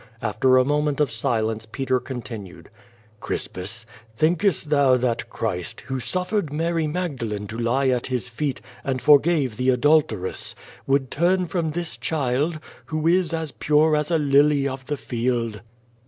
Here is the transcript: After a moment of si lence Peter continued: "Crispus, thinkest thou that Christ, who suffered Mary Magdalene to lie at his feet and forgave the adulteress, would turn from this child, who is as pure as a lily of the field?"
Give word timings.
After 0.23 0.57
a 0.57 0.65
moment 0.65 0.99
of 0.99 1.11
si 1.11 1.27
lence 1.27 1.67
Peter 1.67 1.99
continued: 1.99 2.71
"Crispus, 3.19 3.85
thinkest 4.17 4.71
thou 4.71 4.97
that 4.97 5.29
Christ, 5.29 5.81
who 5.81 5.99
suffered 5.99 6.51
Mary 6.51 6.87
Magdalene 6.87 7.45
to 7.45 7.57
lie 7.59 7.89
at 7.89 8.07
his 8.07 8.27
feet 8.27 8.61
and 8.83 8.99
forgave 8.99 9.57
the 9.57 9.69
adulteress, 9.69 10.55
would 10.87 11.11
turn 11.11 11.45
from 11.45 11.69
this 11.69 11.97
child, 11.97 12.59
who 12.87 13.05
is 13.05 13.31
as 13.31 13.51
pure 13.51 13.95
as 13.95 14.09
a 14.09 14.17
lily 14.17 14.67
of 14.67 14.87
the 14.87 14.97
field?" 14.97 15.61